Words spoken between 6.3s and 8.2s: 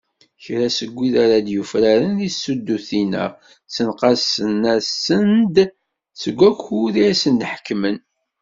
wakud i asen-ḥekmen.